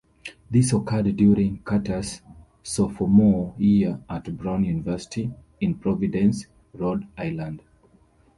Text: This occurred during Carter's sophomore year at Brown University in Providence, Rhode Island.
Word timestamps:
This 0.49 0.73
occurred 0.73 1.15
during 1.15 1.59
Carter's 1.59 2.23
sophomore 2.63 3.53
year 3.59 3.99
at 4.09 4.35
Brown 4.35 4.63
University 4.63 5.31
in 5.59 5.75
Providence, 5.75 6.47
Rhode 6.73 7.05
Island. 7.15 7.61